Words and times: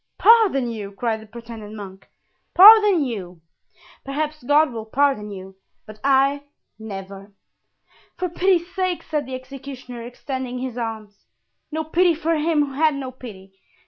"Pardon 0.17 0.67
you!" 0.71 0.93
cried 0.93 1.21
the 1.21 1.27
pretended 1.27 1.73
monk, 1.73 2.09
"pardon 2.55 3.03
you! 3.03 3.41
Perhaps 4.03 4.41
God 4.41 4.73
will 4.73 4.87
pardon 4.87 5.29
you, 5.29 5.57
but 5.85 5.99
I, 6.03 6.41
never!" 6.79 7.33
"For 8.17 8.27
pity's 8.27 8.73
sake," 8.73 9.03
said 9.03 9.27
the 9.27 9.35
executioner, 9.35 10.01
extending 10.01 10.57
his 10.57 10.75
arms. 10.75 11.27
"No 11.71 11.83
pity 11.83 12.15
for 12.15 12.35
him 12.37 12.65
who 12.65 12.73
had 12.73 12.95
no 12.95 13.11
pity! 13.11 13.53